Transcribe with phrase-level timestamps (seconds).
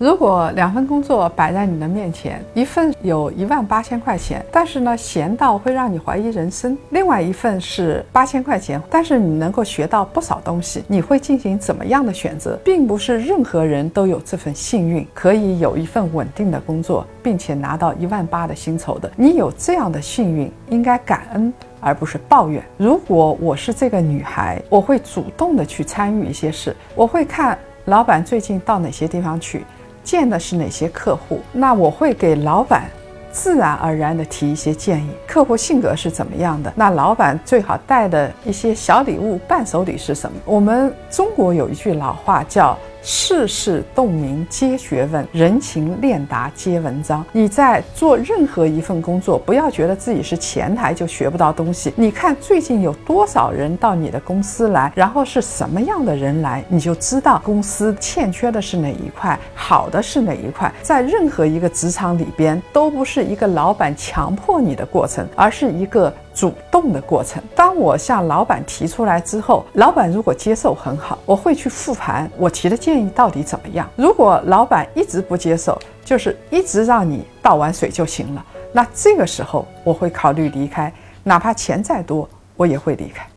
[0.00, 12.58] 如果两份工作摆在你的面前，一份有一万八千块钱，但是呢闲到会让你怀疑人生；另外一份是八千块钱，但是你能够学到不少东西，你会进行怎么样的选择？
[12.64, 19.12] 并不是任何人都有这份幸运，可以有一份稳定的工作，并且拿到一万八的薪酬的。
[19.16, 21.52] 你有这样的幸运，应该感恩。
[21.82, 22.62] 而不是抱怨。
[22.76, 29.64] 如果我是这个女孩，我会主动的去参与一些事，我会看老板最近到哪些地方去，
[30.02, 32.90] 见的是哪些客户，那我会给老板
[33.30, 35.10] 自然而然的提一些建议。
[35.26, 36.72] 客户性格是怎么样的？
[36.76, 40.38] 那老板最好带的一些小礼物、伴手礼是什么？
[40.44, 42.76] 我们中国有一句老话叫。
[43.02, 47.24] 世事洞明皆学问，人情练达皆文章。
[47.32, 51.92] 你在做任何一份工作，不要觉得自己是前台就学不到东西。
[51.96, 60.70] 你看最近有多少人到你的公司来，然后是什么样的人来，你就知道公司欠缺的是哪一块，好的是哪一块。
[60.82, 66.12] 在任何一个职场里边，都不是一个老板强迫你的过程，而是一个。
[66.40, 67.42] 主动的过程。
[67.54, 73.86] 当我向老板提出来之后，老板如果接受很好，我会去复盘我提的建议到底怎么样。
[73.94, 80.90] 如果老板一直不接受，就是一直让你倒完水就行了，那这个时候我会考虑离开，
[81.22, 83.28] 哪怕钱再多，我也会离开。